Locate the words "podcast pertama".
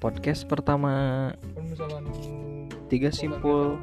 0.00-1.30